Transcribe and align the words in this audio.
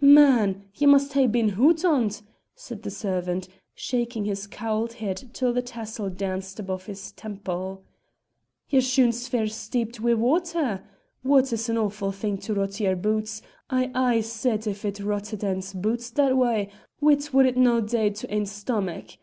"Man, 0.00 0.66
ye 0.72 0.86
must 0.86 1.14
hae 1.14 1.26
been 1.26 1.48
hot 1.48 1.84
on't!" 1.84 2.22
said 2.54 2.84
the 2.84 2.92
servant, 2.92 3.48
shaking 3.74 4.24
his 4.24 4.46
cowled 4.46 4.92
head 4.92 5.30
till 5.32 5.52
the 5.52 5.62
tassel 5.62 6.08
danced 6.08 6.60
above 6.60 6.86
his 6.86 7.10
temple. 7.10 7.82
"Ye'r 8.68 8.82
shoon's 8.82 9.26
fair 9.26 9.48
steeped 9.48 9.98
wi' 9.98 10.14
water. 10.14 10.84
Water's 11.24 11.68
an 11.68 11.74
awfu' 11.76 12.12
thing 12.14 12.38
to 12.38 12.54
rot 12.54 12.78
ye'r 12.78 12.94
boots; 12.94 13.42
I 13.68 13.90
aye 13.92 14.20
said 14.20 14.68
if 14.68 14.84
it 14.84 15.00
rotted 15.00 15.42
ane's 15.42 15.72
boots 15.72 16.08
that 16.10 16.36
way, 16.36 16.70
whit 17.00 17.34
wad 17.34 17.46
it 17.46 17.56
no' 17.56 17.80
dae 17.80 18.10
to 18.10 18.32
ane's 18.32 18.52
stamach? 18.52 19.18